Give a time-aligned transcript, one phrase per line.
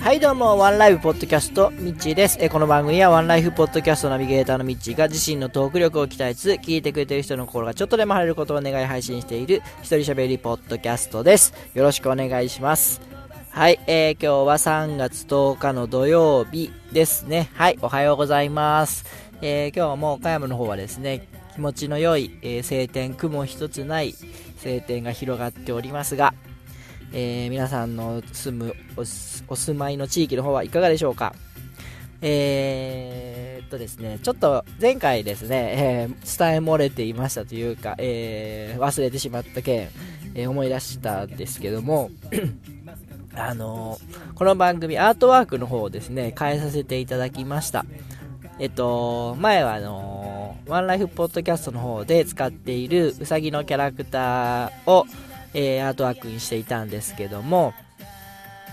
[0.00, 2.38] はいどうも、ワンライフポッドキャスト、ミッチーです。
[2.40, 11.54] えこの番組はワンライフポッドキャストナビゲーターのミッチーが自身のトーク力を鍛えつつ、聞いてくれてる人の心がちょっとでも晴れることを願い配信している一人喋りポッドキャストです。
[11.74, 13.00] よろしくお願いします。
[13.50, 17.48] はい、えー、今日は3月10日の土曜日ですね。
[17.54, 19.04] はい、おはようございます。
[19.40, 24.16] えー、今日も岡山の方はですね、気持ちの良い、えー、晴天、雲一つない
[24.56, 26.34] 晴天が広がっておりますが、
[27.12, 29.04] えー、皆さんの住むお
[29.56, 31.34] 住まいの地域の方はいかがでしょうか？
[32.20, 39.88] えー、っとですね、ちょっと前回ですね、えー、伝え漏れていましたというか、えー、忘れてしまった件、
[40.34, 42.10] え思い出したんですけども、
[43.34, 43.98] あの
[44.34, 47.86] この番組アートワークの方をですね、変えさせていただきました。
[48.58, 55.06] えっと、前はあのワンライフポッドキャストの方で使っているうさぎのキャラクターを、
[55.54, 57.74] えー、アートワークにしていたんですけども、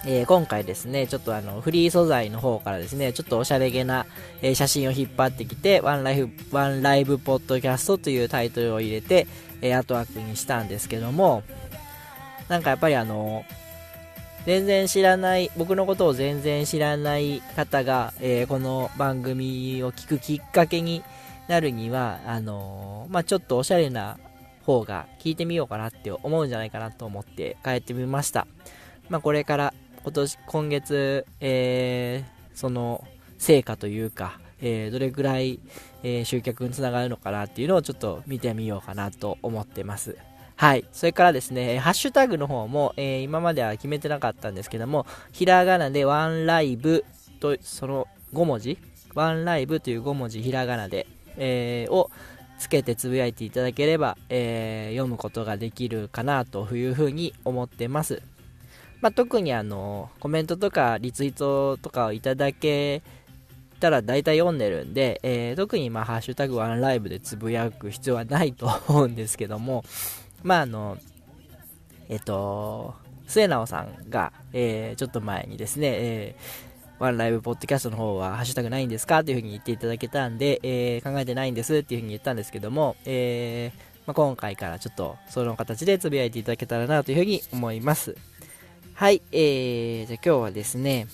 [0.07, 4.05] えー、今回ですね、ちょっとあの、フリー素材の方からですね、ちょっとおしゃれげな、
[4.41, 9.25] えー、写真を引っ張ってきて、ワンライフ、ワンライブポッドキャストというタイトルを入れて、
[9.61, 11.43] えー、アートワークにしたんですけども、
[12.49, 13.45] なんかやっぱりあの、
[14.45, 21.03] 全然知らない、僕のことを全然知らない方が、えー、この番組を聞くきっかけに
[21.47, 24.17] なるには、あのまあ、ちょっとおしゃれな
[24.65, 28.47] 方が聞いてみようかなって思うんじゃないかなと思って帰ってみました。
[29.09, 33.03] まあ、これから今年、今月、えー、その
[33.37, 35.59] 成果というか、えー、どれくらい、
[36.03, 40.17] えー、集客につながるのかなっていうのをちょっと見てみようかなと思ってます。
[40.55, 40.85] はい。
[40.93, 47.03] それからですね、ハッシュタグの方も、えー、今までは決めてなかったんですけども、ひらがなでワンライブ
[47.39, 48.79] と、その5文字、
[49.13, 51.07] ワンライブという5文字ひらがなで、
[51.37, 52.09] えー、を
[52.57, 58.21] つけてつぶやいていただければ、えー、読むことができるかなというふうに思ってます。
[59.01, 63.03] まあ、特にあの、コメントとかリツイートとかをいただけ
[63.79, 69.83] たら大体読んでるんで、えー、特にまあ、ハッシュタグワンライブでつぶやく必要はないと思うんですけども、
[70.43, 70.97] まああの、
[72.09, 72.95] えっと、
[73.27, 88.15] 末直さんが、えー、ちょっと前にですね、えー、ワンライブポッドキャストの方はハッシュタグないんですかというふうに言っていただけたんで、えー、考えてないんですっていうふうに言ったんですけども、えー、まあ、今回からちょっとその形でつぶやいていただけたらなというふうに思います。
[88.93, 91.07] はい、えー、じゃあ今日はですね、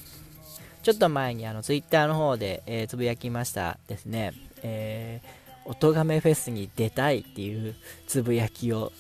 [0.84, 7.76] ちょっと前にあのツイッターの方で、えー、つぶやきましたですね、えー音亀フェスに出たいっていう
[8.08, 8.92] つぶやきを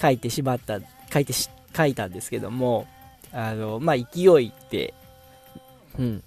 [0.00, 0.80] 書いてしまった、
[1.12, 2.86] 書いてし、書いたんですけども、
[3.32, 4.94] あの、まあ、勢いって、
[5.98, 6.22] うん、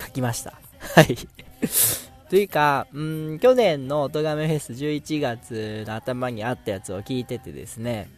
[0.00, 0.54] 書きました。
[0.94, 1.16] はい。
[2.28, 8.10] というか、うん、去年の音亀フェス11月の頭にあったやつを聞いててですね、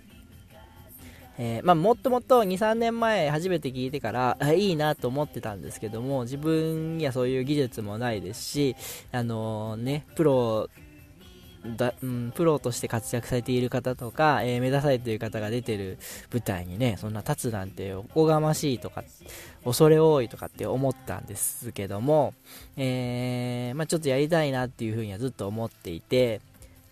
[1.39, 8.77] えー、まあ、もっともっと2、3年前初めて聞いてからいいなと思ってたんですけども自分にはそういう技術もないですし、
[9.13, 10.69] あのー、ね、プロ
[11.65, 15.98] だ、うん、プロとして活躍されている方とか、えー、目指されている方が出てる
[16.32, 19.04] 舞台にね、そんな立つなんておこがましいとか、
[19.65, 22.34] 恐れ多いとかって思ったんですけども、
[22.76, 26.41] えー、まあ、ちょっとやりたいなっていうふうにはずっと思っていて、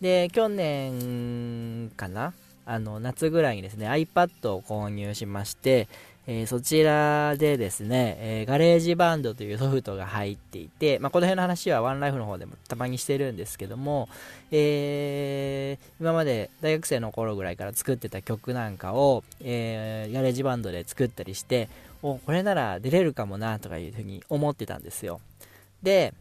[0.01, 2.35] で、去年かな？
[2.71, 5.89] あの夏ぐらいにですね iPad を購入しまして、
[6.31, 14.11] えー、そちらでですね、えー、 GarageBand というソフトが入っていて、まあ、この辺の話はワンライフの方でもたまにしてるんですけども、
[14.51, 21.71] えー、今まで大学生の頃ぐらいから作ってた曲なんかを、え GarageBand で作ったりして
[22.03, 25.23] おこれなら出れるかもなとかいうふうに思ってたんですよ。
[25.83, 26.13] で、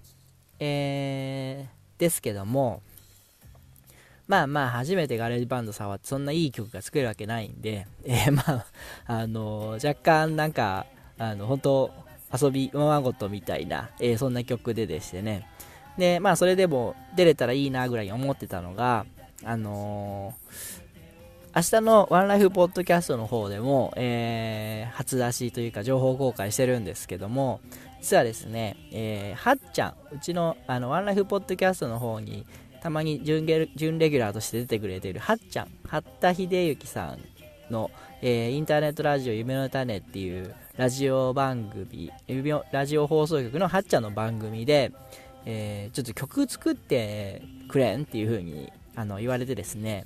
[0.62, 2.82] えですけども
[4.28, 8.66] まあまあ、初めて GarageBand 触って、そんないい曲が作れるわけないんで、えー、 まあ、
[9.06, 10.86] あのー、若干なんか、
[11.18, 11.92] あの、本当
[12.42, 15.48] 遊び、ままごとみたいな、えー、そんな曲ででしてね。
[15.98, 19.06] で、まあ、それでも出れたらいいなぐらいに思ってたのが、
[19.44, 20.34] あの
[21.56, 27.62] 明日のワンライフポッドキャストの方でも、えー、初出しというか情報公開してるんですけども、
[28.00, 32.46] 実はですね、えー、はっちゃん、うちのあのワンライフポッドキャストの方に、
[32.82, 37.20] たまに準レギュラーとして出てくれているはっちゃん、八田秀幸さん
[37.72, 37.92] の、
[38.22, 42.12] えー、インターネットラジオ夢の種っていうラジオ番組、
[42.72, 44.92] ラジオ放送局のはっちゃんの番組で、
[45.46, 50.06] えー、ちょっと曲作ってくれんっていう風にあに言われてですね、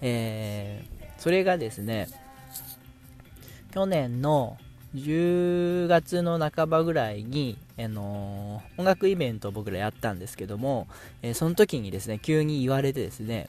[0.00, 2.08] えー、それがですね、
[3.72, 4.56] 去年の
[4.94, 10.86] 10月の半ばぐらいに、あのー、音楽イベントを僕らやったんですけども、
[11.22, 13.48] えー、その時にですね、急に言われてですね、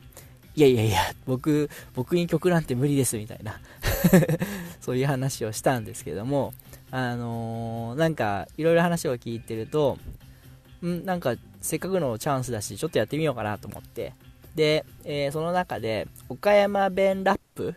[0.56, 3.60] いやいやいや、僕、僕に曲なんて無理ですみたいな
[4.82, 6.54] そういう話をしたんですけども、
[6.90, 10.00] あのー、なんか、いろいろ話を聞いてると、
[10.84, 14.14] んなんか、せっかくのチャンスだし、ちょっとやってみようかなと思って、
[14.56, 17.76] で、え、その中で、岡山弁ラップ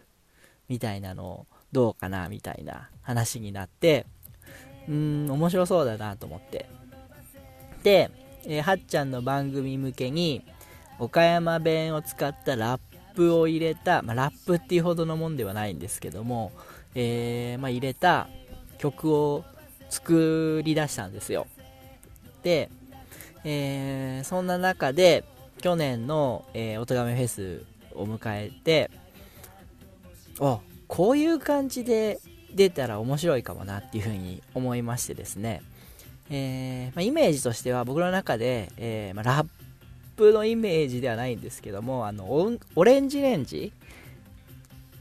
[0.68, 4.06] みたいなのをどうかなみたいな話になって、
[4.88, 4.94] うー
[5.26, 6.68] ん、面白そうだなと思って。
[7.82, 8.10] で、
[8.44, 10.44] えー、はっちゃんの番組向けに、
[10.98, 12.80] 岡山弁を使ったラッ
[13.14, 16.52] プを入れた、まあ、ラップっていうほどのもんではないんですけども、
[16.94, 18.28] えー、まあ、入れた
[18.78, 19.44] 曲を
[19.90, 21.46] 作り出したんですよ。
[22.42, 22.70] で、
[23.44, 25.24] えー、そんな中で、
[25.60, 28.90] 去年の、えー、おとがめフェスを迎えて、
[30.40, 32.18] あ、こういう感じで
[32.54, 35.62] 出たら面白いかもなっていうふうに思いましてですね、
[36.30, 39.46] えー、まあ、イメージとしては僕の中で、えー、まあ、ラッ
[40.16, 43.72] プのイメージではないんですけどもあのオレンジレンジ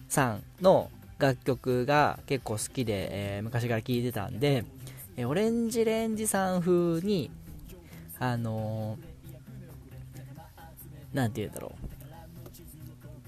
[0.07, 4.63] さんの楽曲が結構好きで、えー、昔から聴いてたんで、
[5.15, 7.31] えオレンジレンジさん風に
[8.19, 8.99] あの
[11.13, 11.87] 何て言うんだろう。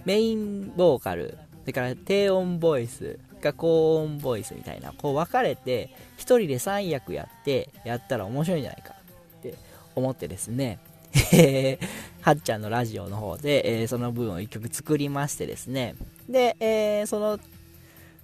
[0.05, 1.37] メインボーカル
[1.69, 8.95] それから低音ボイスが高音ボイスみたいなこう分かれて1人で3役やってやったら面白いんじゃないか
[9.39, 9.53] って
[9.95, 10.79] 思ってですね
[11.31, 11.77] え
[12.21, 15.95] はっちゃんのラジオの方で、えー、その分を1曲作りましてですね、
[16.27, 17.39] で、えー、その、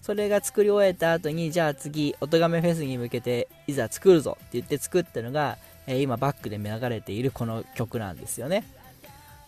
[0.01, 5.57] それが作り終えた後に、じゃあ次、おとがめフェスに向けて、いざ作るぞって言って作ったのが、
[5.87, 8.65] え、今バックで流れているこの曲なんですよね。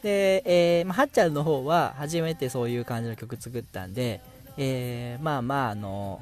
[0.03, 4.21] で、えー、まあ、はっちゃんの方は初めてそういう感じの曲作ったんで、
[4.57, 6.21] えー、まあまあ、あの、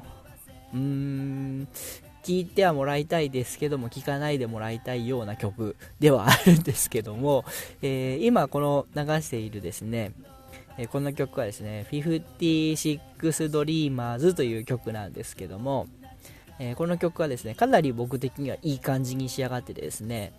[0.72, 1.68] うーん、
[2.22, 7.44] 聞いてはもらいたいですけども、聞かないでもらいたいような曲ではあるんですけども、
[7.82, 10.12] えー、今この流しているですね、
[10.78, 15.86] えー、この曲はですね、56 Dreamers という曲なんですけども、
[16.58, 20.32] え、この曲はですね、かなり僕的にはいい感じに仕上がってですね、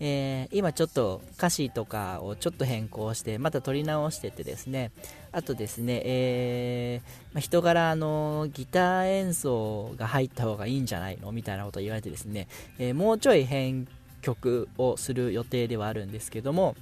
[0.00, 4.90] えー、今ちょっと歌詞とかをちょっと変更してまた撮り直しててですね。
[5.30, 12.48] あとですね、えー、まあ、人柄のギター演奏が入った方がいいんじゃないのみたいなことを言われてですね、
[12.78, 13.88] えー、もうちょい編
[14.20, 16.76] 曲をする予定ではあるんですけども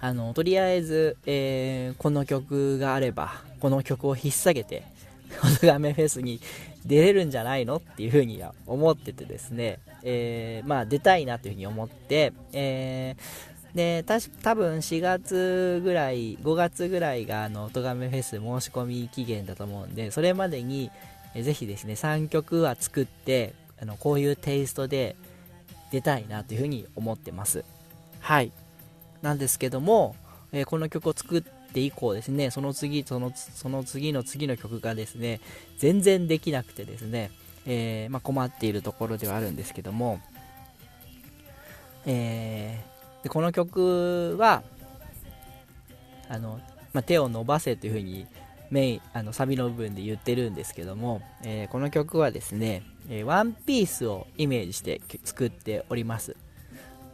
[0.00, 4.84] あのとりあえず、えこの曲があればこの曲を引っ提げて
[5.42, 6.40] オルガメフェスに
[6.86, 7.76] 出れるんじゃないの？
[7.76, 20.90] っていうふうには思っててですね、えー、まあ出たいなというふうに思って、えー、で、た多分4月ぐらい、5月ぐらいが、あの、とがめフェス申し込み期限だと思うんで、それまでに、
[21.34, 25.14] えー、ぜひですね、3曲は作って、あの、こういうテイストで
[25.92, 27.64] 出たいなというふうに思ってます。
[28.20, 28.50] はい。
[29.20, 30.16] なんですけども、
[30.52, 35.40] えー、この曲を作って以降ですね、その次、その、その次の次の曲がですね、
[35.78, 37.30] 全然できなくてですね、
[37.66, 40.20] えー、まあ、困っているところではあるんですけども、
[42.06, 44.62] えー、でこの曲は、
[46.28, 46.60] あの、
[46.92, 48.26] まあ、手を伸ばせというふうに
[48.70, 56.36] メイン、あの、サビの部分で言ってるんですけども、えー、この曲はですね、えワンピースをイメージして作っております。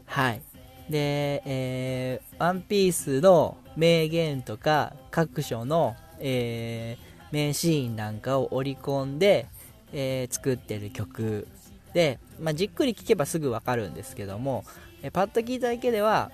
[0.07, 0.43] はい。
[0.91, 9.47] で、えー、ワンピースの名言とか各所の、えー、名シーンなんかを織り込んで、
[9.93, 11.47] えー、作ってる曲。
[11.95, 14.65] で、まあ、じっくり聴けばすぐわかるんですけども、
[15.03, 16.31] えパッと聞いただけでは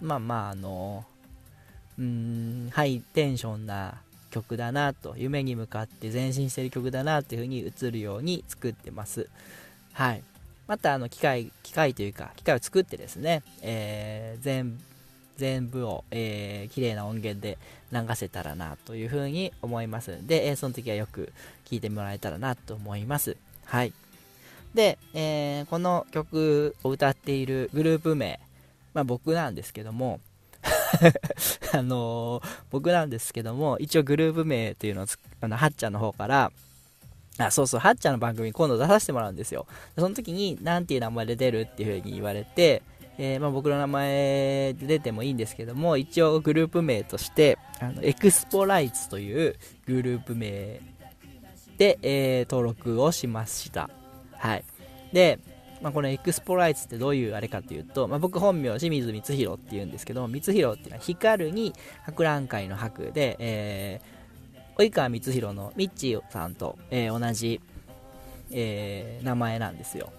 [0.00, 1.04] まあまああの
[1.98, 9.28] うんハイテンションな曲だなと夢に向かって前進してる曲だなという風に映るように作ってます。
[9.92, 10.22] はい。
[10.66, 14.78] またあの機械機械というか機械を作ってですね、えー、全
[15.36, 17.58] 全部を、えー、綺麗な音源で
[17.92, 21.32] 流せたらなというふうに思いますで、え、その時はよく
[21.64, 23.92] 聴いてもらえたらなと思いますはい
[24.74, 28.40] で、えー、この曲を歌っているグループ名、
[28.92, 30.20] まあ、僕なんですけども
[31.72, 35.06] あのー、僕なんですけども一応グループ名というのを
[35.40, 36.52] あのはっちゃんの方から
[37.38, 39.66] あ、そうそう、はっちゃんの番組今度出させてもらうんですよ。
[39.96, 42.82] その時に、なんていう名前で出るっていう風に言われて、
[43.18, 49.56] えー、まあ、僕の名前で出てもいいんですけども、一応グループ名として、あのエクスポライツという
[49.86, 50.80] グループ名
[51.78, 53.88] で、えー、登録をしました。
[54.32, 54.64] はい。
[55.12, 55.38] で、
[55.82, 61.72] まあ、このエクスポライツってどういうあれかというと、まあ、僕本名清水光弘っていうんですけど、光弘っていうのは光るに
[62.04, 67.60] 博覧会の博で、えー、及川光弘のミッチーさんと、えー、同じ、
[68.50, 70.12] えー、名前なんですよ。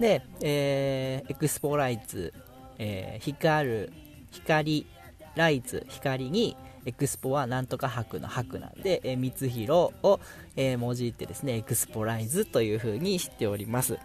[0.00, 2.32] で、えー、エクスポライツ、
[2.78, 3.92] えー、光る、
[4.30, 4.86] 光、
[5.34, 10.20] ライツ、光に、エクスポはなんとか博の博なんで、えー、光弘を、
[10.56, 13.98] えー、文字ってですね、エクスポライズという風にしております。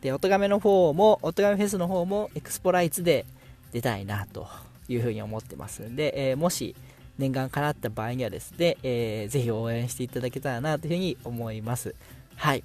[0.00, 3.26] で、おとがめの方も、おとがめフェスの方もエクスポライズで
[3.72, 4.46] 出たいなと
[4.88, 6.74] いう風に思ってますんで、えー、もし
[7.18, 11.94] 念願叶った場合にはですね、えー、ぜひ応援していただけたらなという風に思います。
[12.36, 12.64] はい。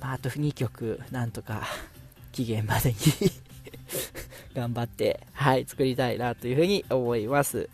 [0.00, 1.62] まあ、あと2曲、なんとか
[2.32, 2.96] 期限までに
[4.54, 7.68] 頑張って、はい、作りたいなというふうに思います。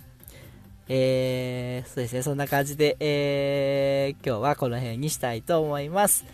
[0.88, 6.24] えー、そうですね、そんな感じで、えー、今日はこの辺にしたいと思います。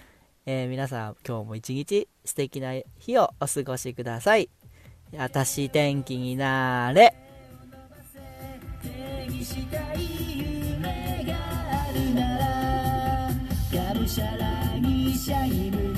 [0.46, 4.48] えー、皆さん、今日も一日素敵な日をお過ごしください。
[5.16, 7.14] 私天気になれ。
[8.82, 10.38] 手にしたい
[10.78, 12.97] 夢があるなら
[13.72, 15.97] がむしゃらにシャイム